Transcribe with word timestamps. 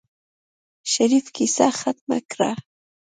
شريف 0.91 1.25
کيسه 1.35 1.67
ختمه 1.79 2.19
کړه. 2.31 2.51